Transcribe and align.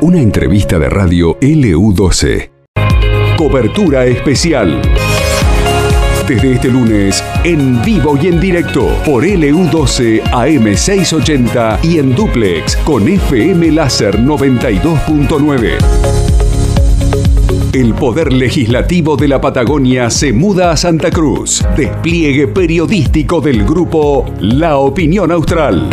Una 0.00 0.18
entrevista 0.18 0.78
de 0.78 0.88
radio 0.88 1.38
LU12. 1.40 2.50
Cobertura 3.36 4.04
especial. 4.04 4.82
Desde 6.26 6.52
este 6.52 6.68
lunes, 6.68 7.22
en 7.44 7.82
vivo 7.82 8.18
y 8.20 8.28
en 8.28 8.40
directo, 8.40 8.88
por 9.04 9.24
LU12 9.24 10.22
AM680 10.22 11.78
y 11.82 11.98
en 11.98 12.14
duplex 12.14 12.76
con 12.78 13.08
FM 13.08 13.70
Láser 13.72 14.18
92.9. 14.18 15.78
El 17.72 17.94
Poder 17.94 18.32
Legislativo 18.32 19.16
de 19.16 19.28
la 19.28 19.40
Patagonia 19.40 20.10
se 20.10 20.32
muda 20.32 20.72
a 20.72 20.76
Santa 20.76 21.10
Cruz. 21.10 21.64
Despliegue 21.76 22.48
periodístico 22.48 23.40
del 23.40 23.64
grupo 23.64 24.26
La 24.40 24.76
Opinión 24.76 25.32
Austral. 25.32 25.88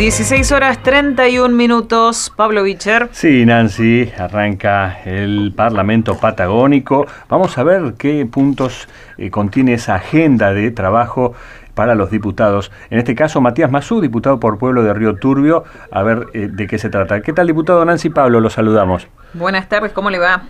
16 0.00 0.50
horas 0.52 0.82
31 0.82 1.54
minutos. 1.54 2.32
Pablo 2.34 2.62
Bicher. 2.62 3.10
Sí, 3.12 3.44
Nancy, 3.44 4.10
arranca 4.18 5.02
el 5.04 5.52
Parlamento 5.54 6.16
Patagónico. 6.16 7.06
Vamos 7.28 7.58
a 7.58 7.64
ver 7.64 7.92
qué 7.98 8.24
puntos 8.24 8.88
eh, 9.18 9.30
contiene 9.30 9.74
esa 9.74 9.96
agenda 9.96 10.54
de 10.54 10.70
trabajo 10.70 11.34
para 11.74 11.94
los 11.94 12.10
diputados. 12.10 12.72
En 12.88 12.98
este 12.98 13.14
caso, 13.14 13.42
Matías 13.42 13.70
Mazú, 13.70 14.00
diputado 14.00 14.40
por 14.40 14.56
Pueblo 14.56 14.82
de 14.82 14.94
Río 14.94 15.16
Turbio, 15.16 15.64
a 15.92 16.02
ver 16.02 16.28
eh, 16.32 16.48
de 16.50 16.66
qué 16.66 16.78
se 16.78 16.88
trata. 16.88 17.20
¿Qué 17.20 17.34
tal, 17.34 17.46
diputado 17.46 17.84
Nancy 17.84 18.08
Pablo? 18.08 18.40
Lo 18.40 18.48
saludamos. 18.48 19.06
Buenas 19.34 19.68
tardes, 19.68 19.92
¿cómo 19.92 20.08
le 20.08 20.18
va? 20.18 20.44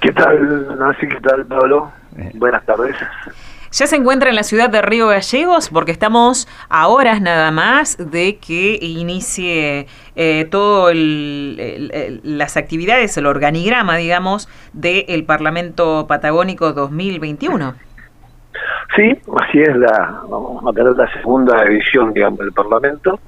¿Qué 0.00 0.12
tal, 0.12 0.78
Nancy? 0.78 1.08
¿Qué 1.08 1.20
tal, 1.20 1.44
Pablo? 1.44 1.92
Eh. 2.16 2.30
Buenas 2.32 2.64
tardes. 2.64 2.96
Ya 3.70 3.86
se 3.86 3.96
encuentra 3.96 4.30
en 4.30 4.36
la 4.36 4.44
ciudad 4.44 4.70
de 4.70 4.80
Río 4.80 5.08
Gallegos 5.08 5.68
porque 5.68 5.92
estamos 5.92 6.48
a 6.70 6.88
horas 6.88 7.20
nada 7.20 7.50
más 7.50 7.98
de 7.98 8.38
que 8.38 8.78
inicie 8.80 9.86
eh, 10.16 10.46
todo 10.50 10.90
las 10.94 12.56
actividades, 12.56 13.16
el 13.18 13.26
organigrama, 13.26 13.96
digamos, 13.96 14.48
del 14.72 15.24
Parlamento 15.24 16.06
Patagónico 16.08 16.72
2021. 16.72 17.74
Sí, 18.96 19.20
así 19.40 19.60
es, 19.60 19.76
la, 19.76 20.22
vamos 20.28 20.64
a 20.66 20.72
tener 20.72 20.92
la 20.96 21.12
segunda 21.12 21.62
edición, 21.64 22.14
digamos, 22.14 22.38
del 22.38 22.52
Parlamento. 22.52 23.20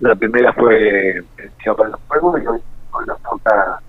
La 0.00 0.16
primera 0.16 0.52
fue 0.54 1.22
Tierra 1.62 1.84
del 1.84 1.94
Fuego 2.08 2.36
y 2.36 2.46
hoy 2.46 2.60
nos 3.06 3.22
toca 3.22 3.80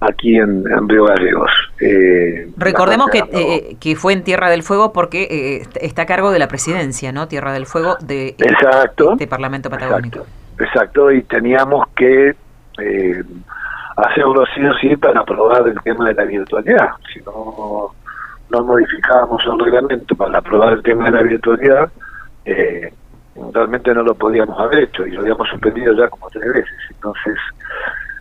aquí 0.00 0.36
en, 0.36 0.64
Río 0.88 1.04
Gallegos. 1.04 1.50
Eh, 1.80 2.50
Recordemos 2.56 3.10
que, 3.10 3.22
eh, 3.32 3.76
que 3.78 3.96
fue 3.96 4.14
en 4.14 4.24
Tierra 4.24 4.50
del 4.50 4.62
Fuego 4.62 4.92
porque 4.92 5.22
eh, 5.30 5.68
está 5.80 6.02
a 6.02 6.06
cargo 6.06 6.30
de 6.30 6.38
la 6.38 6.48
presidencia, 6.48 7.12
¿no? 7.12 7.28
Tierra 7.28 7.52
del 7.52 7.66
Fuego 7.66 7.96
de 8.00 8.28
exacto, 8.38 9.12
este 9.12 9.26
Parlamento 9.26 9.70
Patagónico. 9.70 10.26
Exacto, 10.58 11.10
y 11.10 11.22
teníamos 11.22 11.86
que 11.94 12.34
eh, 12.78 13.24
hacerlo 13.96 14.42
así 14.42 14.64
o 14.64 14.74
sí 14.74 14.96
para 14.96 15.20
aprobar 15.20 15.68
el 15.68 15.80
tema 15.82 16.08
de 16.08 16.14
la 16.14 16.24
virtualidad. 16.24 16.90
Si 17.12 17.20
no, 17.20 17.94
no 18.50 18.64
modificábamos 18.64 19.42
el 19.44 19.58
reglamento 19.58 20.14
para 20.14 20.38
aprobar 20.38 20.74
el 20.74 20.82
tema 20.82 21.06
de 21.06 21.10
la 21.10 21.22
virtualidad, 21.22 21.90
realmente 23.52 23.94
no 23.94 24.02
lo 24.02 24.14
podíamos 24.14 24.58
haber 24.58 24.84
hecho 24.84 25.06
y 25.06 25.12
lo 25.12 25.20
habíamos 25.20 25.48
suspendido 25.48 25.94
ya 25.94 26.08
como 26.08 26.28
tres 26.30 26.52
veces. 26.52 26.78
Entonces, 26.90 27.36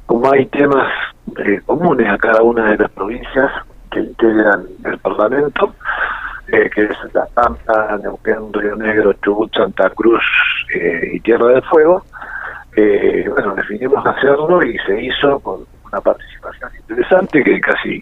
como 0.09 0.31
hay 0.31 0.47
temas 0.47 0.91
eh, 1.37 1.61
comunes 1.67 2.09
a 2.09 2.17
cada 2.17 2.41
una 2.41 2.71
de 2.71 2.77
las 2.77 2.89
provincias 2.89 3.51
que 3.91 3.99
integran 3.99 4.65
el 4.83 4.97
Parlamento, 4.97 5.75
eh, 6.47 6.67
que 6.73 6.85
es 6.85 6.97
La 7.13 7.27
Pampa, 7.27 7.95
Neuquén, 8.01 8.51
Río 8.51 8.75
Negro, 8.75 9.13
Chubut, 9.23 9.53
Santa 9.55 9.91
Cruz 9.91 10.23
eh, 10.73 11.11
y 11.13 11.19
Tierra 11.19 11.49
del 11.49 11.61
Fuego, 11.61 12.03
bueno, 12.75 13.53
definimos 13.53 14.03
hacerlo 14.03 14.63
y 14.63 14.79
se 14.79 14.99
hizo 14.99 15.39
con 15.41 15.59
una 15.85 16.01
participación 16.01 16.71
interesante, 16.75 17.43
que 17.43 17.61
casi 17.61 18.01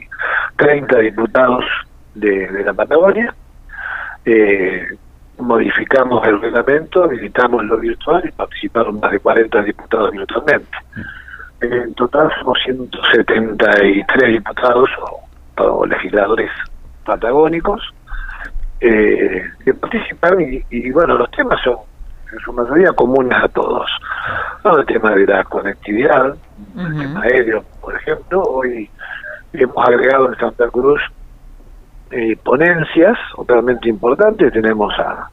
30 0.55 0.99
diputados 0.99 1.65
de, 2.15 2.47
de 2.47 2.63
la 2.63 2.73
Patagonia, 2.73 3.35
modificamos 5.39 6.25
el 6.25 6.39
reglamento, 6.39 7.03
habilitamos 7.03 7.65
lo 7.65 7.77
virtual 7.77 8.23
y 8.25 8.31
participaron 8.31 8.97
más 8.97 9.11
de 9.11 9.19
40 9.19 9.61
diputados 9.63 10.11
virtualmente. 10.11 10.77
En 11.61 11.93
total 11.95 12.31
somos 12.39 12.57
173 12.63 14.31
diputados 14.33 14.89
o, 15.57 15.85
legisladores 15.85 16.51
patagónicos 17.03 17.81
eh, 18.79 19.43
que 19.65 19.73
participan 19.73 20.37
y, 20.69 20.91
bueno, 20.91 21.17
los 21.17 21.31
temas 21.31 21.59
son 21.63 21.77
en 22.31 22.39
su 22.39 22.53
mayoría 22.53 22.91
comunes 22.91 23.35
a 23.41 23.47
todos. 23.47 23.89
el 24.65 24.85
tema 24.85 25.11
de 25.11 25.25
la 25.25 25.43
conectividad, 25.45 26.35
el 26.77 26.99
tema 26.99 27.21
aéreo, 27.21 27.63
por 27.81 27.95
ejemplo, 27.95 28.43
hoy 28.43 28.89
hemos 29.53 29.87
agregado 29.87 30.27
en 30.27 30.37
Santa 30.37 30.69
Cruz 30.69 31.01
eh, 32.11 32.37
ponencias 32.43 33.17
realmente 33.47 33.89
importantes, 33.89 34.53
tenemos 34.53 34.93
a, 34.99 35.29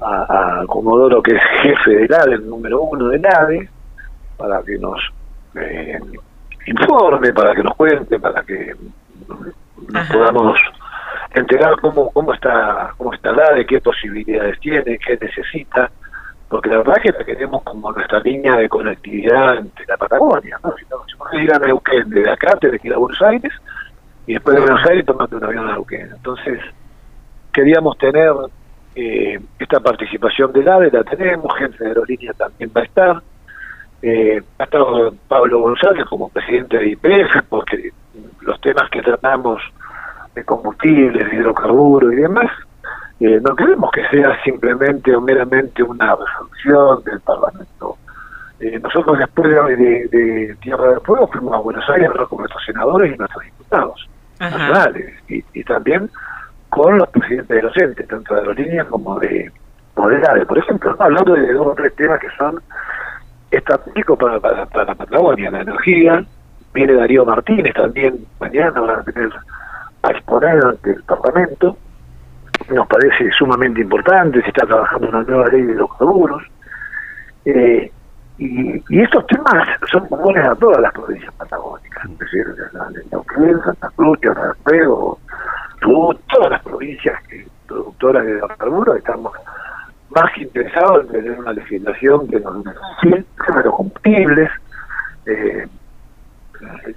a, 0.00 0.64
Comodoro 0.66 1.22
que 1.22 1.36
es 1.36 1.42
jefe 1.62 1.90
del 1.90 2.12
ADE, 2.12 2.34
el 2.34 2.48
número 2.48 2.82
uno 2.82 3.08
del 3.08 3.24
ADE, 3.24 3.68
para 4.36 4.62
que 4.62 4.78
nos 4.78 4.98
eh, 5.56 5.98
informe, 6.66 7.32
para 7.32 7.54
que 7.54 7.62
nos 7.62 7.74
cuente, 7.74 8.18
para 8.18 8.42
que 8.42 8.74
nos 9.88 10.08
podamos 10.08 10.58
enterar 11.32 11.80
cómo 11.80 12.10
cómo 12.10 12.32
está 12.32 12.92
cómo 12.96 13.12
está 13.12 13.32
la 13.32 13.52
de 13.54 13.66
qué 13.66 13.80
posibilidades 13.80 14.58
tiene, 14.60 14.98
qué 14.98 15.18
necesita, 15.20 15.90
porque 16.48 16.70
la 16.70 16.78
verdad 16.78 16.96
es 16.98 17.02
que 17.02 17.18
la 17.18 17.24
queremos 17.24 17.62
como 17.62 17.92
nuestra 17.92 18.20
línea 18.20 18.56
de 18.56 18.68
conectividad 18.68 19.58
entre 19.58 19.86
la 19.86 19.96
Patagonia, 19.96 20.58
¿no? 20.62 20.74
Si 20.76 20.84
no, 20.90 21.28
si 21.30 21.36
ir 21.38 21.52
a 21.52 21.58
Neuquén 21.58 22.08
desde 22.08 22.30
acá, 22.30 22.56
tenés 22.56 22.80
que 22.80 22.88
ir 22.88 22.94
a 22.94 22.98
Buenos 22.98 23.20
Aires, 23.22 23.52
y 24.26 24.34
después 24.34 24.56
de 24.56 24.62
Buenos 24.62 24.86
Aires 24.86 25.04
tomate 25.04 25.36
un 25.36 25.44
avión 25.44 25.68
a 25.68 25.72
Neuquén. 25.72 26.10
Entonces, 26.14 26.60
queríamos 27.52 27.98
tener 27.98 28.32
eh, 28.94 29.40
esta 29.58 29.80
participación 29.80 30.52
del 30.52 30.68
AVE, 30.68 30.90
la 30.90 31.02
tenemos, 31.04 31.52
gente 31.56 31.82
de 31.82 31.88
aerolínea 31.88 32.32
también 32.34 32.70
va 32.74 32.82
a 32.82 32.84
estar, 32.84 33.22
eh, 34.06 34.42
ha 34.58 34.64
estado 34.64 35.14
Pablo 35.28 35.60
González 35.60 36.04
como 36.04 36.28
presidente 36.28 36.76
de 36.76 36.90
IPF, 36.90 37.42
porque 37.48 37.90
los 38.42 38.60
temas 38.60 38.90
que 38.90 39.00
tratamos 39.00 39.62
de 40.34 40.44
combustibles, 40.44 41.30
de 41.30 41.36
hidrocarburos 41.36 42.12
y 42.12 42.16
demás, 42.16 42.50
eh, 43.20 43.40
no 43.42 43.56
queremos 43.56 43.90
que 43.92 44.06
sea 44.08 44.38
simplemente 44.42 45.16
o 45.16 45.22
meramente 45.22 45.82
una 45.82 46.16
resolución 46.16 47.02
del 47.04 47.18
Parlamento. 47.20 47.96
Eh, 48.60 48.78
nosotros 48.78 49.18
después 49.18 49.48
de, 49.48 50.54
Tierra 50.60 50.90
del 50.90 51.00
Fuego 51.00 51.26
fuimos 51.28 51.54
a 51.54 51.58
Buenos 51.60 51.88
Aires 51.88 52.10
con 52.28 52.40
nuestros 52.40 52.62
senadores 52.62 53.14
y 53.14 53.16
nuestros 53.16 53.42
diputados 53.42 54.08
nacionales 54.38 55.14
y, 55.28 55.64
también 55.64 56.10
con 56.68 56.98
los 56.98 57.08
presidentes 57.08 57.56
de 57.56 57.62
los 57.62 57.76
entes, 57.78 58.06
tanto 58.06 58.34
de 58.34 58.40
aerolíneas 58.40 58.86
como 58.88 59.18
de, 59.18 59.50
como 59.94 60.10
Por 60.46 60.58
ejemplo, 60.58 60.94
hablando 60.98 61.32
de 61.32 61.54
dos 61.54 61.68
o 61.68 61.74
tres 61.74 61.94
temas 61.96 62.20
que 62.20 62.28
son 62.36 62.60
estratégico 63.56 64.16
para, 64.16 64.40
para, 64.40 64.66
para 64.66 64.84
la 64.86 64.94
Patagonia, 64.94 65.50
la 65.50 65.62
energía. 65.62 66.24
Viene 66.72 66.94
Darío 66.94 67.24
Martínez 67.24 67.72
también 67.74 68.26
mañana, 68.40 68.80
van 68.80 69.00
a 69.00 69.02
tener 69.04 69.30
a 70.02 70.10
exponer 70.10 70.64
ante 70.64 70.90
el 70.90 71.02
Parlamento. 71.04 71.76
Nos 72.70 72.86
parece 72.86 73.30
sumamente 73.32 73.80
importante, 73.80 74.40
se 74.42 74.48
está 74.48 74.66
trabajando 74.66 75.08
una 75.08 75.22
nueva 75.22 75.48
ley 75.48 75.62
de 75.62 75.74
los 75.74 75.90
Eh, 77.46 77.90
y, 78.38 78.82
y, 78.88 79.00
estos 79.00 79.26
temas 79.28 79.68
son 79.92 80.08
comunes 80.08 80.44
a 80.46 80.54
todas 80.56 80.80
las 80.80 80.92
provincias 80.92 81.32
patagónicas, 81.34 82.04
es 82.04 82.18
decir, 82.18 82.46
Neuquén, 83.12 83.60
Santa 83.62 83.90
Cruz, 83.94 84.18
Fuego, 84.64 85.18
todas 85.80 86.50
las 86.50 86.62
provincias 86.62 87.20
productoras 87.66 88.24
de 88.24 88.32
hidrocarburos 88.32 88.96
estamos 88.96 89.32
más 90.10 90.36
interesado 90.38 91.00
en 91.00 91.08
tener 91.08 91.38
una 91.38 91.52
legislación 91.52 92.28
que 92.28 92.40
nos 92.40 92.64
beneficie 92.64 93.24
combustibles. 94.04 94.50
Eh, 95.26 95.66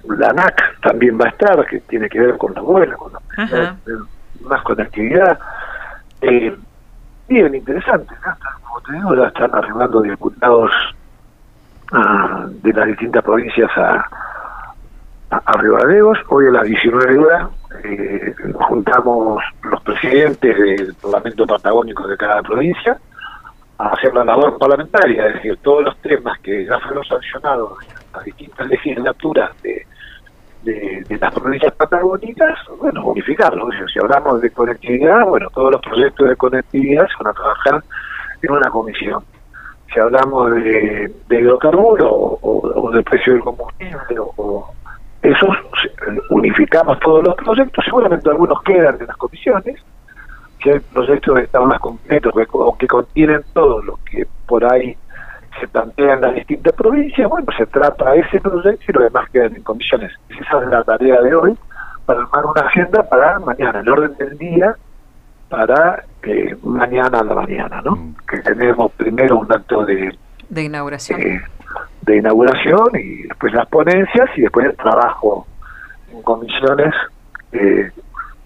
la 0.08 0.32
NAC 0.32 0.80
también 0.80 1.18
va 1.18 1.26
a 1.26 1.28
estar, 1.30 1.66
que 1.66 1.80
tiene 1.80 2.08
que 2.08 2.20
ver 2.20 2.38
con 2.38 2.54
la 2.54 2.60
vuelos, 2.60 2.96
con 2.96 3.12
la, 3.12 3.76
más 4.42 4.62
conectividad. 4.62 5.38
Eh, 6.20 6.54
bien, 7.28 7.54
interesante. 7.54 8.14
Como 8.62 8.80
te 8.82 8.92
digo, 8.92 9.14
ya 9.16 9.28
están 9.28 9.54
arribando 9.54 10.00
diputados 10.00 10.70
ah, 11.92 12.46
de 12.48 12.72
las 12.72 12.86
distintas 12.86 13.24
provincias 13.24 13.70
a, 13.76 14.06
a, 15.30 15.36
a 15.36 15.62
Hoy 16.28 16.46
a 16.46 16.50
las 16.50 16.64
19 16.64 17.18
horas 17.18 17.48
eh, 17.84 18.34
juntamos 18.54 19.42
los 19.62 19.82
presidentes 19.82 20.56
del 20.56 20.94
Parlamento 20.94 21.46
Patagónico 21.46 22.06
de 22.06 22.16
cada 22.16 22.42
provincia 22.42 22.98
a 23.78 23.88
hacer 23.90 24.12
la 24.12 24.24
labor 24.24 24.58
parlamentaria, 24.58 25.26
es 25.28 25.34
decir, 25.34 25.58
todos 25.62 25.84
los 25.84 25.96
temas 25.98 26.38
que 26.40 26.66
ya 26.66 26.78
fueron 26.80 27.04
sancionados 27.04 27.78
en 27.82 27.94
las 28.12 28.24
distintas 28.24 28.66
legislaturas 28.68 29.50
de, 29.62 29.86
de, 30.64 31.18
las 31.20 31.32
provincias 31.32 31.72
patagónicas, 31.74 32.58
bueno, 32.78 33.06
unificarlo. 33.06 33.68
si 33.92 33.98
hablamos 34.00 34.40
de 34.40 34.50
conectividad, 34.50 35.24
bueno, 35.26 35.48
todos 35.54 35.72
los 35.72 35.80
proyectos 35.80 36.28
de 36.28 36.36
conectividad 36.36 37.06
se 37.06 37.22
van 37.22 37.32
a 37.32 37.34
trabajar 37.34 37.84
en 38.42 38.50
una 38.50 38.68
comisión. 38.70 39.22
Si 39.92 39.98
hablamos 40.00 40.54
de, 40.54 41.12
de 41.28 41.40
hidrocarburos 41.40 42.10
o, 42.10 42.90
del 42.92 43.04
precio 43.04 43.32
del 43.32 43.42
combustible 43.42 44.18
o, 44.18 44.70
esos 45.22 45.48
unificamos 46.30 46.98
todos 47.00 47.24
los 47.24 47.34
proyectos, 47.36 47.84
seguramente 47.84 48.28
algunos 48.28 48.62
quedan 48.62 48.96
en 49.00 49.06
las 49.06 49.16
comisiones, 49.16 49.80
si 50.62 50.70
hay 50.70 50.80
proyectos 50.80 51.36
que 51.36 51.44
están 51.44 51.66
más 51.66 51.80
completos 51.80 52.32
o 52.52 52.76
que 52.76 52.86
contienen 52.86 53.42
todo 53.52 53.82
lo 53.82 53.98
que 54.10 54.26
por 54.46 54.64
ahí 54.72 54.96
se 55.60 55.68
plantean 55.68 56.20
las 56.20 56.34
distintas 56.34 56.72
provincias, 56.74 57.28
bueno, 57.28 57.46
se 57.56 57.66
trata 57.66 58.14
ese 58.14 58.40
proyecto 58.40 58.84
y 58.88 58.92
lo 58.92 59.02
demás 59.02 59.28
quedan 59.30 59.56
en 59.56 59.62
comisiones. 59.62 60.12
Esa 60.28 60.62
es 60.62 60.68
la 60.68 60.84
tarea 60.84 61.20
de 61.20 61.34
hoy, 61.34 61.56
para 62.06 62.20
armar 62.20 62.46
una 62.46 62.60
agenda 62.62 63.02
para 63.08 63.38
mañana, 63.40 63.80
el 63.80 63.88
orden 63.88 64.14
del 64.16 64.38
día 64.38 64.76
para 65.48 66.04
eh, 66.22 66.56
mañana 66.62 67.20
a 67.20 67.24
la 67.24 67.34
mañana, 67.34 67.80
¿no? 67.82 67.92
Mm. 67.92 68.14
Que 68.28 68.38
tenemos 68.38 68.92
primero 68.92 69.38
un 69.38 69.52
acto 69.52 69.84
de... 69.84 70.16
De 70.48 70.64
inauguración. 70.64 71.20
Eh, 71.20 71.40
de 72.02 72.16
inauguración 72.16 72.88
y 72.94 73.22
después 73.24 73.52
las 73.52 73.68
ponencias 73.68 74.30
y 74.36 74.42
después 74.42 74.66
el 74.66 74.76
trabajo 74.76 75.46
en 76.12 76.22
comisiones 76.22 76.94
eh, 77.52 77.90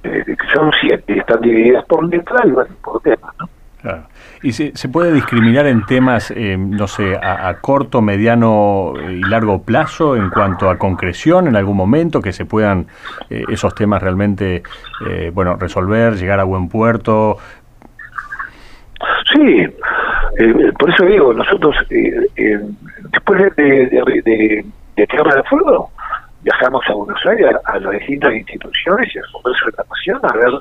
que 0.02 0.36
son 0.52 0.70
siete 0.80 1.18
están 1.18 1.40
divididas 1.40 1.84
por 1.86 2.04
letra 2.08 2.42
y 2.44 2.50
bueno, 2.50 2.74
por. 2.82 3.00
Claro. 3.82 4.04
¿Y 4.42 4.52
se, 4.52 4.76
se, 4.76 4.88
puede 4.88 5.12
discriminar 5.12 5.66
en 5.66 5.84
temas, 5.86 6.32
eh, 6.32 6.56
no 6.56 6.86
sé, 6.86 7.16
a, 7.16 7.52
corto, 7.60 8.00
mediano 8.00 8.92
y 9.08 9.20
largo 9.20 9.62
plazo 9.62 10.16
en 10.16 10.30
cuanto 10.30 10.70
a 10.70 10.78
concreción 10.78 11.48
en 11.48 11.56
algún 11.56 11.76
momento, 11.76 12.20
que 12.20 12.32
se 12.32 12.44
puedan 12.44 12.86
eh, 13.28 13.44
esos 13.48 13.74
temas 13.74 14.02
realmente, 14.02 14.62
eh, 15.08 15.30
bueno, 15.32 15.56
resolver, 15.56 16.14
llegar 16.14 16.40
a 16.40 16.44
buen 16.44 16.68
puerto? 16.68 17.38
Sí, 19.32 19.66
por 20.78 20.90
eso 20.90 21.04
digo, 21.04 21.32
nosotros 21.34 21.76
después 21.88 23.56
de, 23.56 23.64
de, 23.64 24.22
de, 24.24 24.64
de 24.96 25.06
Tierra 25.06 25.36
de 25.36 25.42
Fuego 25.44 25.90
viajamos 26.42 26.82
a 26.88 26.94
Buenos 26.94 27.26
Aires, 27.26 27.56
a, 27.64 27.78
las 27.78 27.92
distintas 27.92 28.34
instituciones 28.34 29.14
y 29.14 29.18
al 29.18 29.24
Congreso 29.32 29.66
de 29.66 29.72
la 29.78 29.84
Nación 29.88 30.20
a 30.22 30.32
ver 30.36 30.60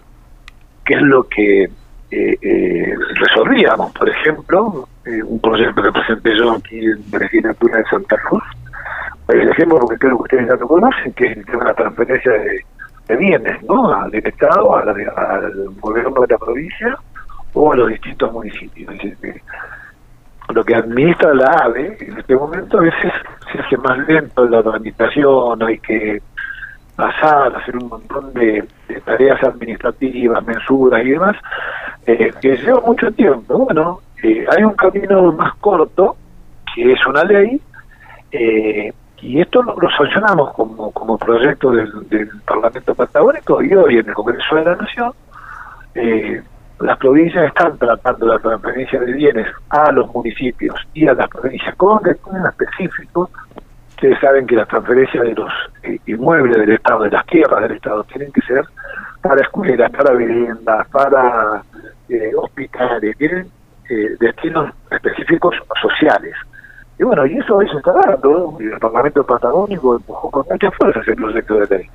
qué 0.85 0.93
es 0.93 1.01
lo 1.01 1.23
que 1.23 1.63
eh, 1.63 2.37
eh, 2.41 2.93
resolvíamos, 3.15 3.91
por 3.93 4.09
ejemplo, 4.09 4.87
eh, 5.05 5.23
un 5.23 5.39
proyecto 5.39 5.81
que 5.81 5.91
presenté 5.91 6.37
yo 6.37 6.51
aquí 6.53 6.79
en 6.79 7.03
la 7.11 7.19
legislatura 7.19 7.77
de 7.77 7.83
Santa 7.85 8.17
Cruz, 8.17 8.43
el 9.29 9.49
ejemplo 9.49 9.79
porque 9.79 9.97
creo 9.97 10.17
que 10.17 10.23
ustedes 10.23 10.47
ya 10.47 10.55
lo 10.55 10.67
conocen, 10.67 11.13
que 11.13 11.27
es 11.27 11.37
el 11.37 11.45
tema 11.45 11.63
de 11.63 11.69
la 11.69 11.75
transferencia 11.75 12.31
de, 12.31 12.65
bienes, 13.17 13.61
¿no? 13.63 14.09
Del 14.09 14.25
Estado, 14.25 14.73
al 14.73 14.85
gobierno 15.81 16.21
de 16.21 16.27
la 16.29 16.37
provincia 16.37 16.97
o 17.53 17.73
a 17.73 17.75
los 17.75 17.89
distintos 17.89 18.31
municipios. 18.31 18.93
Lo 20.53 20.63
que 20.63 20.75
administra 20.75 21.33
la 21.33 21.51
AVE 21.65 21.97
en 21.99 22.17
este 22.17 22.35
momento 22.35 22.77
a 22.77 22.81
veces 22.81 23.13
se 23.51 23.59
hace 23.59 23.77
más 23.77 23.97
lento 24.07 24.47
la 24.47 24.59
administración, 24.59 25.63
hay 25.63 25.79
que 25.79 26.21
pasar, 26.95 27.55
hacer 27.55 27.75
un 27.77 27.89
montón 27.89 28.33
de, 28.33 28.63
tareas 29.05 29.43
administrativas, 29.43 30.45
mensuras 30.45 31.03
y 31.03 31.09
demás, 31.09 31.35
eh, 32.05 32.31
que 32.41 32.57
lleva 32.57 32.81
mucho 32.81 33.11
tiempo. 33.11 33.57
Bueno, 33.57 33.99
eh, 34.23 34.45
hay 34.49 34.63
un 34.63 34.73
camino 34.73 35.31
más 35.31 35.55
corto, 35.55 36.15
que 36.75 36.93
es 36.93 37.05
una 37.07 37.23
ley, 37.23 37.59
eh, 38.31 38.93
y 39.21 39.41
esto 39.41 39.61
lo, 39.63 39.75
sancionamos 39.97 40.53
como, 40.53 40.91
como 40.91 41.17
proyecto 41.17 41.71
del, 41.71 41.91
Parlamento 42.45 42.93
Patagónico 42.95 43.61
y 43.61 43.73
hoy 43.73 43.97
en 43.97 44.09
el 44.09 44.13
Congreso 44.13 44.55
de 44.55 44.65
la 44.65 44.75
Nación. 44.75 45.13
Las 46.81 46.97
provincias 46.97 47.47
están 47.47 47.77
tratando 47.77 48.25
la 48.27 48.39
transferencia 48.39 48.99
de 48.99 49.13
bienes 49.13 49.47
a 49.69 49.91
los 49.91 50.13
municipios 50.13 50.75
y 50.93 51.07
a 51.07 51.13
las 51.13 51.27
provincias 51.27 51.75
con 51.75 52.01
destinos 52.03 52.49
específicos 52.49 53.29
Ustedes 54.01 54.19
saben 54.19 54.47
que 54.47 54.55
las 54.55 54.67
transferencias 54.67 55.23
de 55.23 55.35
los 55.35 55.51
eh, 55.83 55.99
inmuebles 56.07 56.57
del 56.57 56.71
Estado, 56.71 57.03
de 57.03 57.11
las 57.11 57.23
tierras 57.27 57.61
del 57.61 57.73
Estado, 57.73 58.03
tienen 58.05 58.31
que 58.31 58.41
ser 58.41 58.65
para 59.21 59.39
escuelas, 59.43 59.91
para 59.91 60.15
viviendas, 60.15 60.87
para 60.87 61.61
eh, 62.09 62.31
hospitales, 62.35 63.15
tienen 63.19 63.45
eh, 63.91 64.15
destinos 64.19 64.73
específicos 64.89 65.55
sociales. 65.79 66.33
Y 66.97 67.03
bueno, 67.03 67.27
y 67.27 67.37
eso 67.37 67.59
se 67.59 67.77
está 67.77 67.93
dando, 67.93 68.57
el 68.59 68.79
Parlamento 68.79 69.23
Patagónico 69.23 69.97
empujó 69.97 70.31
con 70.31 70.45
mucha 70.49 70.71
fuerza 70.71 71.01
ese 71.01 71.15
proyecto 71.15 71.59
de 71.59 71.77
ley. 71.77 71.89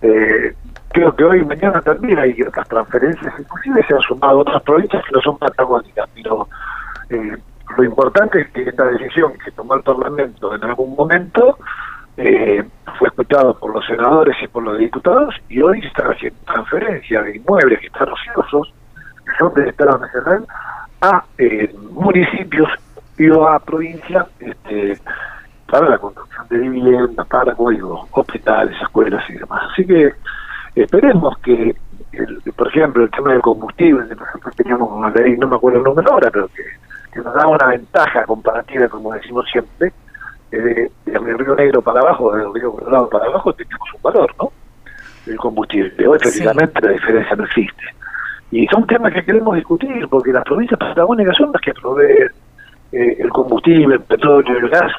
Creo 0.00 1.16
que 1.16 1.24
hoy 1.24 1.40
y 1.40 1.44
mañana 1.44 1.80
también 1.82 2.18
hay 2.18 2.40
otras 2.42 2.68
transferencias, 2.68 3.34
inclusive 3.38 3.84
se 3.86 3.94
han 3.94 4.00
sumado 4.02 4.38
otras 4.38 4.62
provincias 4.62 5.04
que 5.04 5.12
no 5.12 5.20
son 5.20 5.38
patagónicas, 5.38 6.08
pero 6.14 6.48
lo 7.76 7.84
importante 7.84 8.40
es 8.40 8.50
que 8.50 8.62
esta 8.62 8.84
decisión 8.84 9.32
que 9.44 9.50
tomó 9.52 9.74
el 9.74 9.82
Parlamento 9.82 10.54
en 10.54 10.64
algún 10.64 10.94
momento 10.94 11.58
eh, 12.16 12.64
fue 12.98 13.08
escuchado 13.08 13.56
por 13.58 13.72
los 13.72 13.86
senadores 13.86 14.36
y 14.42 14.48
por 14.48 14.64
los 14.64 14.78
diputados 14.78 15.34
y 15.48 15.60
hoy 15.60 15.80
se 15.80 15.86
está 15.86 16.08
haciendo 16.08 16.38
transferencia 16.46 17.22
de 17.22 17.36
inmuebles 17.36 17.78
que 17.78 17.86
están 17.86 18.08
ociosos, 18.08 18.74
que 19.24 19.32
son 19.38 19.54
del 19.54 19.68
Estado 19.68 19.98
Nacional, 19.98 20.44
a 21.00 21.24
eh, 21.38 21.72
municipios 21.92 22.68
y 23.16 23.28
a 23.30 23.58
provincias 23.60 24.26
este, 24.40 24.98
para 25.70 25.88
la 25.88 25.98
construcción 25.98 26.46
de 26.48 26.58
viviendas, 26.58 27.26
para, 27.26 27.54
digo, 27.70 28.08
hospitales, 28.10 28.74
escuelas 28.82 29.22
y 29.28 29.34
demás. 29.34 29.62
Así 29.72 29.86
que 29.86 30.12
esperemos 30.74 31.38
que, 31.38 31.76
por 32.56 32.68
ejemplo, 32.68 33.04
el 33.04 33.10
tema 33.10 33.32
del 33.32 33.42
combustible, 33.42 34.04
nosotros 34.14 34.56
teníamos 34.56 34.90
una 34.90 35.10
ley, 35.10 35.36
no 35.36 35.48
me 35.48 35.56
acuerdo 35.56 35.78
el 35.78 35.84
número 35.84 36.12
ahora, 36.12 36.30
pero 36.30 36.48
que 36.48 36.62
que 37.12 37.20
nos 37.20 37.34
da 37.34 37.46
una 37.46 37.66
ventaja 37.68 38.24
comparativa, 38.24 38.88
como 38.88 39.12
decimos 39.12 39.46
siempre, 39.50 39.92
de, 40.50 40.90
del 41.06 41.38
Río 41.38 41.54
Negro 41.54 41.82
para 41.82 42.00
abajo, 42.00 42.34
del 42.34 42.52
Río 42.52 42.72
Colorado 42.72 43.08
para 43.08 43.26
abajo, 43.26 43.52
tenemos 43.52 43.88
un 43.94 44.02
valor, 44.02 44.34
¿no? 44.38 44.52
El 45.26 45.36
combustible. 45.36 46.06
Hoy, 46.06 46.18
precisamente, 46.18 46.80
la 46.80 46.92
diferencia 46.92 47.36
no 47.36 47.44
existe. 47.44 47.82
Y 48.50 48.66
son 48.68 48.86
temas 48.86 49.12
que 49.12 49.24
queremos 49.24 49.54
discutir, 49.56 50.08
porque 50.08 50.32
las 50.32 50.44
provincias 50.44 50.78
patagónicas 50.78 51.36
son 51.36 51.52
las 51.52 51.60
que 51.60 51.74
proveen 51.74 52.30
eh, 52.92 53.16
el 53.18 53.28
combustible, 53.30 53.96
el 53.96 54.02
petróleo, 54.02 54.58
el 54.58 54.68
gas 54.70 54.92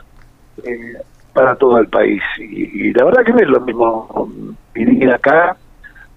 eh, 0.63 0.97
para 1.33 1.55
todo 1.55 1.77
el 1.77 1.87
país. 1.87 2.21
Y, 2.37 2.93
la 2.93 3.05
verdad 3.05 3.23
que 3.23 3.33
no 3.33 3.39
es 3.39 3.47
lo 3.47 3.61
mismo 3.61 4.29
vivir 4.73 5.11
acá 5.11 5.55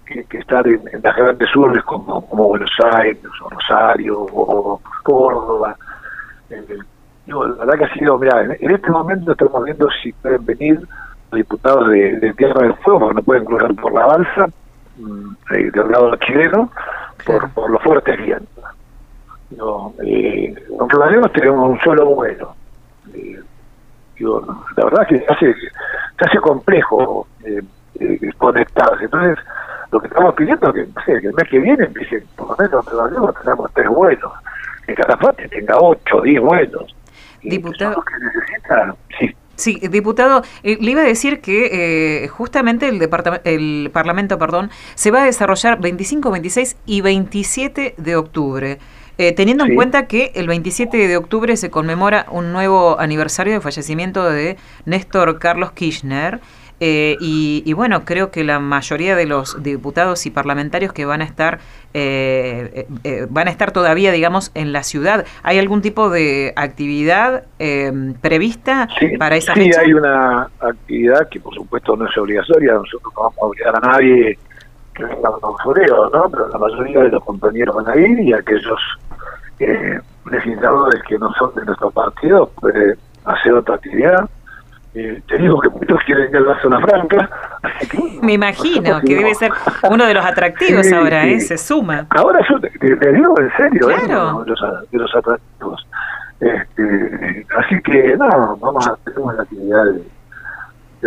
que, 0.04 0.38
estar 0.38 0.66
en, 0.66 0.82
las 1.02 1.16
grandes 1.16 1.56
urbes 1.56 1.82
como, 1.84 2.26
como 2.26 2.48
Buenos 2.48 2.70
Aires 2.92 3.18
o 3.42 3.50
Rosario 3.50 4.20
o 4.20 4.80
Córdoba. 5.02 5.76
Eh, 6.50 6.78
la 7.26 7.64
verdad 7.64 7.78
que 7.78 7.84
ha 7.84 7.94
sido, 7.94 8.18
mira, 8.18 8.42
en, 8.42 8.70
este 8.70 8.90
momento 8.90 9.32
estamos 9.32 9.64
viendo 9.64 9.88
si 10.02 10.12
pueden 10.12 10.44
venir 10.44 10.80
los 11.30 11.38
diputados 11.38 11.88
de, 11.88 12.34
Tierra 12.36 12.62
del 12.62 12.74
Fuego, 12.76 13.00
porque 13.00 13.14
no 13.14 13.22
pueden 13.22 13.44
cruzar 13.44 13.74
por 13.76 13.92
la 13.92 14.06
balsa, 14.06 14.46
mm, 14.98 15.30
eh, 15.54 15.70
del 15.72 15.90
lado 15.90 16.16
chileno, 16.16 16.70
por, 17.24 17.48
por 17.50 17.70
los 17.70 17.82
fuertes 17.82 18.18
vientos. 18.18 18.64
No, 19.56 19.94
eh, 20.04 20.54
tenemos 21.32 21.70
un 21.70 21.80
solo 21.80 22.06
vuelo. 22.06 22.54
Eh, 24.22 24.52
la 24.76 24.84
verdad 24.84 25.06
que 25.06 25.18
se 25.18 25.26
hace, 25.26 25.54
se 25.54 26.24
hace 26.24 26.38
complejo 26.38 27.26
eh, 27.44 27.60
eh, 28.00 28.30
conectarse. 28.38 29.04
Entonces, 29.04 29.38
lo 29.90 30.00
que 30.00 30.08
estamos 30.08 30.34
pidiendo 30.34 30.68
es 30.74 30.86
que, 31.04 31.20
que 31.20 31.26
el 31.26 31.34
mes 31.34 31.48
que 31.48 31.58
viene 31.58 31.86
por 32.36 32.58
lo 32.58 33.10
menos 33.10 33.34
tenemos 33.42 33.70
tres 33.74 33.88
vuelos, 33.88 34.32
que 34.86 34.94
cada 34.94 35.16
parte 35.16 35.48
tenga 35.48 35.78
ocho, 35.78 36.20
diez 36.22 36.40
vuelos. 36.40 36.94
Diputado. 37.42 38.04
sí. 39.56 39.78
diputado, 39.88 40.42
eh, 40.62 40.78
le 40.80 40.90
iba 40.92 41.02
a 41.02 41.04
decir 41.04 41.40
que 41.40 42.24
eh, 42.24 42.28
justamente 42.28 42.88
el, 42.88 43.00
el 43.44 43.90
Parlamento 43.92 44.38
perdón, 44.38 44.70
se 44.94 45.10
va 45.10 45.22
a 45.22 45.24
desarrollar 45.24 45.80
25, 45.80 46.30
26 46.30 46.76
y 46.86 47.00
27 47.00 47.94
de 47.96 48.16
octubre. 48.16 48.78
Eh, 49.18 49.32
teniendo 49.32 49.64
en 49.64 49.74
cuenta 49.74 50.06
que 50.06 50.32
el 50.34 50.46
27 50.46 51.08
de 51.08 51.16
octubre 51.16 51.56
se 51.56 51.70
conmemora 51.70 52.26
un 52.30 52.52
nuevo 52.52 52.98
aniversario 52.98 53.52
de 53.52 53.60
fallecimiento 53.60 54.24
de 54.24 54.56
Néstor 54.86 55.38
Carlos 55.38 55.72
Kirchner, 55.72 56.40
eh, 56.84 57.16
y, 57.20 57.72
bueno, 57.74 58.04
creo 58.04 58.32
que 58.32 58.42
la 58.42 58.58
mayoría 58.58 59.14
de 59.14 59.24
los 59.24 59.62
diputados 59.62 60.26
y 60.26 60.30
parlamentarios 60.30 60.92
que 60.92 61.04
van 61.04 61.22
a 61.22 61.24
estar 61.24 61.60
eh, 61.94 62.88
eh, 63.04 63.26
van 63.30 63.46
a 63.46 63.52
estar 63.52 63.70
todavía, 63.70 64.10
digamos, 64.10 64.50
en 64.56 64.72
la 64.72 64.82
ciudad. 64.82 65.24
¿Hay 65.44 65.60
algún 65.60 65.80
tipo 65.80 66.10
de 66.10 66.52
actividad 66.56 67.44
prevista 68.20 68.88
para 69.16 69.36
esa 69.36 69.54
sí, 69.54 69.70
Sí, 69.70 69.78
hay 69.78 69.92
una 69.92 70.48
actividad 70.58 71.28
que 71.28 71.38
por 71.38 71.54
supuesto 71.54 71.96
no 71.96 72.08
es 72.08 72.18
obligatoria. 72.18 72.72
Nosotros 72.72 73.12
no 73.14 73.22
vamos 73.22 73.38
a 73.40 73.44
obligar 73.44 73.76
a 73.76 73.80
nadie 73.80 74.36
que 74.94 75.04
venga 75.04 75.28
a 75.28 75.32
los 75.32 76.12
¿no? 76.12 76.30
Pero 76.30 76.48
la 76.48 76.58
mayoría 76.58 77.00
de 77.00 77.08
los 77.10 77.24
compañeros 77.24 77.74
van 77.76 77.88
a 77.88 77.96
ir 77.96 78.20
y 78.20 78.32
aquellos 78.32 78.80
legisladores 80.30 81.02
que 81.04 81.18
no 81.18 81.32
son 81.34 81.54
de 81.54 81.64
nuestro 81.64 81.90
partido 81.90 82.50
pueden 82.60 82.96
hacer 83.24 83.54
otra 83.54 83.76
actividad 83.76 84.28
eh, 84.94 85.22
te 85.26 85.38
digo 85.38 85.58
que 85.58 85.70
muchos 85.70 85.98
quieren 86.04 86.28
ir 86.28 86.36
a 86.36 86.40
la 86.40 86.60
zona 86.60 86.78
franca, 86.80 87.30
Me 88.22 88.34
imagino 88.34 89.00
que 89.00 89.16
debe 89.16 89.34
ser 89.34 89.50
uno 89.90 90.04
de 90.04 90.12
los 90.12 90.24
atractivos 90.24 90.92
ahora, 90.92 91.24
¿eh? 91.26 91.40
se 91.40 91.56
suma. 91.56 92.06
Ahora 92.10 92.40
yo 92.46 92.60
te, 92.60 92.68
digo 93.12 93.40
en 93.40 93.50
serio, 93.56 93.90
¿eh? 93.90 93.96
de, 94.02 94.08
los, 94.12 94.90
de 94.90 94.98
los 94.98 95.14
atractivos. 95.14 95.86
Este, 96.40 97.46
así 97.56 97.80
que, 97.82 98.16
no, 98.18 98.56
vamos 98.56 98.86
a 98.86 98.92
hacer 98.92 99.14
la 99.16 99.42
actividad 99.42 99.84
de, 99.86 100.02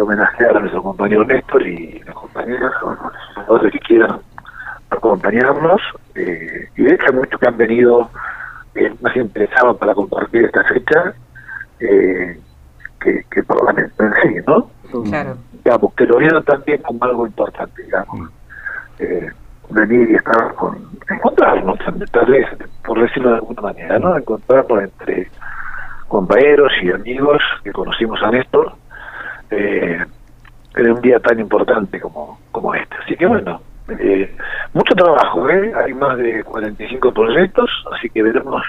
homenajear 0.02 0.58
a 0.58 0.60
nuestro 0.60 0.84
compañero 0.84 1.26
Néstor 1.26 1.66
y 1.66 2.00
los 2.00 2.16
compañeros, 2.16 2.72
los 3.48 3.72
que 3.72 3.80
quieran 3.80 4.20
acompañarnos. 4.90 5.82
Eh, 6.16 6.70
y 6.76 6.84
de 6.84 6.94
hecho, 6.94 7.14
muchos 7.14 7.40
que 7.40 7.48
han 7.48 7.58
venido 7.58 8.10
eh, 8.76 8.94
más 9.02 9.16
interesados 9.16 9.78
para 9.78 9.94
compartir 9.94 10.46
esta 10.46 10.64
fecha 10.64 11.14
eh, 11.80 12.40
que, 13.00 13.24
que 13.32 13.44
por 13.44 13.64
la 13.64 13.82
en 13.82 14.14
sí, 14.22 14.36
¿no? 14.48 14.70
Claro. 15.04 15.38
Digamos, 15.64 15.94
que 15.94 16.06
lo 16.06 16.18
vieron 16.18 16.44
también 16.44 16.82
como 16.82 17.04
algo 17.04 17.28
importante, 17.28 17.84
digamos. 17.84 18.20
Mm. 18.20 18.28
Eh, 19.00 19.32
venir 19.70 20.12
y 20.12 20.16
estar 20.16 20.54
con. 20.56 20.78
encontrarnos, 21.10 21.78
tal 22.12 22.26
vez, 22.26 22.48
por 22.86 23.02
decirlo 23.02 23.30
de 23.30 23.36
alguna 23.36 23.62
manera, 23.62 24.00
¿no? 24.00 24.18
Encontrarnos 24.18 24.84
entre 24.84 25.30
compañeros 26.08 26.72
y 26.84 26.92
amigos 26.92 27.42
que 27.64 27.72
conocimos 27.72 28.22
a 28.22 28.32
Néstor 28.32 28.74
eh, 29.52 30.04
en 30.76 30.92
un 30.92 31.02
día 31.02 31.20
tan 31.20 31.40
importante 31.40 32.00
como, 32.00 32.40
como 32.52 32.74
este. 32.74 32.96
Así 33.04 33.16
que 33.16 33.26
bueno, 33.26 33.62
eh, 34.00 34.36
mucho 34.74 34.96
trabajo, 34.96 35.50
¿eh? 35.50 35.72
Hay 35.76 35.94
más 35.94 36.18
de 36.18 36.44
45 36.44 37.14
proyectos, 37.14 37.70
así 37.94 38.10
que 38.10 38.24
veremos 38.24 38.64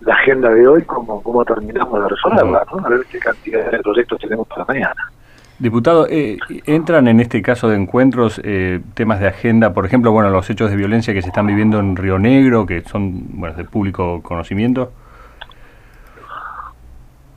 la 0.00 0.14
agenda 0.14 0.50
de 0.50 0.66
hoy, 0.66 0.82
cómo, 0.82 1.22
cómo 1.22 1.44
terminamos 1.44 2.02
de 2.02 2.08
resolverla, 2.08 2.64
¿no? 2.72 2.86
A 2.86 2.88
ver 2.88 3.00
qué 3.10 3.18
cantidad 3.18 3.70
de 3.70 3.78
proyectos 3.78 4.18
tenemos 4.20 4.48
para 4.48 4.64
mañana. 4.64 5.12
Diputado, 5.58 6.08
eh, 6.08 6.38
¿entran 6.66 7.06
en 7.06 7.20
este 7.20 7.40
caso 7.40 7.68
de 7.68 7.76
encuentros 7.76 8.40
eh, 8.42 8.80
temas 8.94 9.20
de 9.20 9.28
agenda, 9.28 9.72
por 9.72 9.86
ejemplo, 9.86 10.10
bueno, 10.10 10.28
los 10.30 10.50
hechos 10.50 10.70
de 10.70 10.76
violencia 10.76 11.14
que 11.14 11.22
se 11.22 11.28
están 11.28 11.46
viviendo 11.46 11.78
en 11.78 11.94
Río 11.94 12.18
Negro, 12.18 12.66
que 12.66 12.80
son 12.82 13.38
bueno, 13.38 13.54
de 13.54 13.64
público 13.64 14.20
conocimiento? 14.22 14.92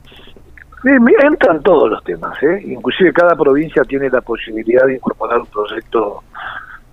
Sí, 0.08 0.34
entran 0.92 1.62
todos 1.62 1.90
los 1.90 2.04
temas, 2.04 2.40
¿eh? 2.42 2.62
inclusive 2.64 3.12
cada 3.12 3.34
provincia 3.34 3.82
tiene 3.84 4.08
la 4.10 4.20
posibilidad 4.20 4.86
de 4.86 4.94
incorporar 4.94 5.40
un 5.40 5.46
proyecto 5.46 6.22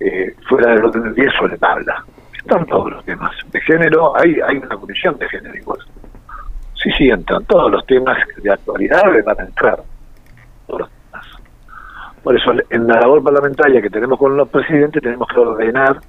eh, 0.00 0.34
fuera 0.48 0.72
del 0.72 0.84
orden 0.84 1.02
del 1.04 1.14
día 1.14 1.30
sobre 1.38 1.56
tabla. 1.58 2.04
Están 2.36 2.66
todos 2.66 2.90
los 2.90 3.04
temas. 3.04 3.32
De 3.52 3.60
género, 3.60 4.16
hay, 4.18 4.36
hay 4.46 4.56
una 4.56 4.76
comisión 4.76 5.16
de 5.18 5.28
género 5.28 5.56
igual. 5.56 5.78
Sí, 6.74 6.90
sí, 6.98 7.08
entran 7.08 7.44
todos 7.44 7.70
los 7.70 7.86
temas 7.86 8.18
de 8.42 8.50
actualidad, 8.50 9.02
van 9.24 9.40
a 9.40 9.44
entrar. 9.44 9.78
Todos 10.66 10.90
por 12.24 12.34
eso, 12.34 12.52
en 12.70 12.86
la 12.86 13.00
labor 13.00 13.22
parlamentaria 13.22 13.82
que 13.82 13.90
tenemos 13.90 14.18
con 14.18 14.34
los 14.34 14.48
presidentes, 14.48 15.02
tenemos 15.02 15.28
que 15.28 15.38
ordenar 15.38 16.00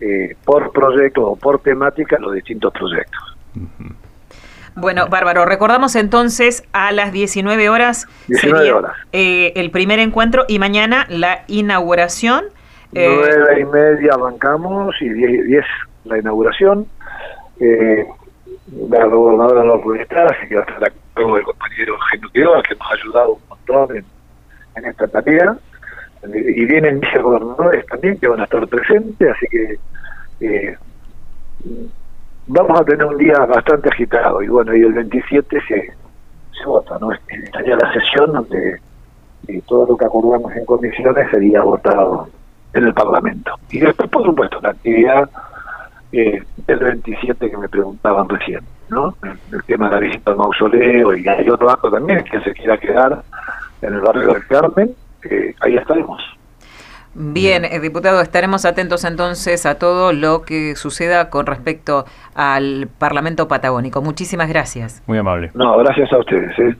eh, 0.00 0.34
por 0.42 0.72
proyecto 0.72 1.32
o 1.32 1.36
por 1.36 1.60
temática 1.60 2.18
los 2.18 2.32
distintos 2.32 2.72
proyectos. 2.72 3.36
Bueno, 4.76 5.08
Bárbaro, 5.08 5.44
recordamos 5.44 5.94
entonces 5.96 6.64
a 6.72 6.92
las 6.92 7.12
19 7.12 7.68
horas 7.68 8.08
19 8.28 8.72
horas. 8.72 8.92
Eh, 9.12 9.52
el 9.56 9.70
primer 9.70 9.98
encuentro 10.00 10.44
y 10.48 10.58
mañana 10.58 11.06
la 11.08 11.44
inauguración. 11.46 12.44
Eh, 12.92 13.08
Nueve 13.08 13.60
y 13.60 13.64
media 13.64 14.12
arrancamos 14.14 14.94
y 15.00 15.08
10 15.08 15.64
la 16.04 16.18
inauguración. 16.18 16.86
Eh, 17.60 18.06
la 18.88 19.04
gobernadora 19.06 19.82
puede 19.82 20.02
estar, 20.02 20.26
así 20.26 20.48
que 20.48 20.56
va 20.56 20.62
a 20.62 20.72
estar 20.72 20.92
con 21.14 21.36
el 21.36 21.42
compañero 21.44 21.96
Genio 22.10 22.62
que 22.62 22.74
nos 22.74 22.90
ha 22.90 22.94
ayudado 22.94 23.32
un 23.34 23.40
montón 23.48 23.96
en 23.96 24.04
en 24.76 24.84
esta 24.86 25.08
tarea. 25.08 25.56
Y 26.26 26.64
vienen 26.64 27.00
vicegobernadores 27.00 27.84
también 27.86 28.18
que 28.18 28.28
van 28.28 28.40
a 28.40 28.44
estar 28.44 28.66
presentes, 28.66 29.30
así 29.30 29.46
que 29.50 29.78
eh, 30.40 30.76
vamos 32.46 32.80
a 32.80 32.84
tener 32.84 33.04
un 33.06 33.18
día 33.18 33.38
bastante 33.38 33.88
agitado. 33.88 34.42
Y 34.42 34.48
bueno, 34.48 34.74
y 34.74 34.82
el 34.82 34.92
27 34.92 35.60
se, 35.66 35.92
se 36.52 36.66
vota, 36.66 36.98
¿no? 37.00 37.12
Estaría 37.12 37.76
la 37.76 37.92
sesión 37.92 38.32
donde 38.32 38.80
eh, 39.48 39.62
todo 39.66 39.86
lo 39.86 39.96
que 39.96 40.04
acordamos 40.04 40.54
en 40.54 40.64
comisiones 40.64 41.30
sería 41.30 41.62
votado 41.62 42.28
en 42.72 42.84
el 42.84 42.94
Parlamento. 42.94 43.54
Y 43.70 43.80
después, 43.80 44.08
por 44.10 44.24
supuesto, 44.24 44.60
la 44.60 44.70
actividad 44.70 45.28
eh, 46.12 46.42
del 46.66 46.78
27 46.78 47.50
que 47.50 47.56
me 47.56 47.68
preguntaban 47.68 48.28
recién, 48.28 48.60
¿no? 48.88 49.14
El, 49.22 49.62
tema 49.64 49.88
de 49.88 49.94
la 49.94 50.00
visita 50.00 50.30
al 50.30 50.36
mausoleo 50.36 51.16
y 51.16 51.26
hay 51.26 51.48
otro 51.48 51.70
acto 51.70 51.90
también 51.90 52.24
que 52.24 52.40
se 52.40 52.52
quiera 52.52 52.78
quedar 52.78 53.22
en 53.82 53.94
el 53.94 54.00
barrio 54.00 54.32
del 54.32 54.46
Carmen, 54.46 54.94
ahí 55.60 55.76
estaremos. 55.76 56.22
Bien, 57.14 57.64
eh, 57.64 57.78
diputado, 57.80 58.20
estaremos 58.20 58.64
atentos 58.64 59.04
entonces 59.04 59.66
a 59.66 59.76
todo 59.76 60.12
lo 60.12 60.42
que 60.42 60.74
suceda 60.74 61.30
con 61.30 61.46
respecto 61.46 62.04
al 62.34 62.88
Parlamento 62.98 63.46
Patagónico. 63.46 64.02
Muchísimas 64.02 64.48
gracias. 64.48 65.02
Muy 65.06 65.18
amable. 65.18 65.50
No, 65.54 65.76
gracias 65.78 66.12
a 66.12 66.18
ustedes. 66.18 66.58
¿eh? 66.58 66.76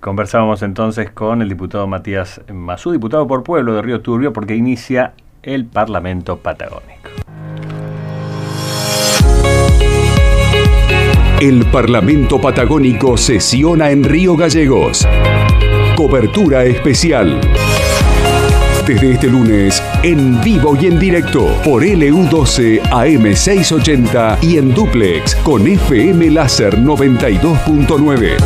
Conversábamos 0.00 0.62
entonces 0.62 1.10
con 1.10 1.42
el 1.42 1.48
diputado 1.48 1.86
Matías 1.86 2.40
Mazú, 2.52 2.90
diputado 2.90 3.26
por 3.26 3.44
Pueblo 3.44 3.74
de 3.74 3.82
Río 3.82 4.00
Turbio, 4.00 4.32
porque 4.32 4.56
inicia 4.56 5.12
el 5.42 5.64
Parlamento 5.64 6.38
Patagónico. 6.38 7.10
El 11.40 11.66
Parlamento 11.66 12.40
Patagónico 12.40 13.16
sesiona 13.16 13.90
en 13.90 14.04
Río 14.04 14.36
Gallegos. 14.36 15.06
Cobertura 15.94 16.64
especial. 16.64 17.40
Desde 18.86 19.12
este 19.14 19.26
lunes, 19.26 19.82
en 20.04 20.40
vivo 20.42 20.76
y 20.80 20.86
en 20.86 21.00
directo, 21.00 21.44
por 21.64 21.82
LU12 21.82 22.82
AM680 22.82 24.38
y 24.42 24.58
en 24.58 24.72
duplex 24.72 25.34
con 25.36 25.66
FM 25.66 26.30
Láser 26.30 26.78
92.9. 26.78 28.36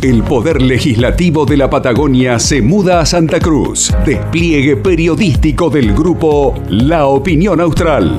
El 0.00 0.22
Poder 0.22 0.62
Legislativo 0.62 1.44
de 1.44 1.58
la 1.58 1.68
Patagonia 1.68 2.38
se 2.38 2.62
muda 2.62 3.00
a 3.00 3.06
Santa 3.06 3.40
Cruz. 3.40 3.92
Despliegue 4.06 4.76
periodístico 4.76 5.68
del 5.68 5.92
grupo 5.92 6.54
La 6.70 7.06
Opinión 7.06 7.60
Austral. 7.60 8.18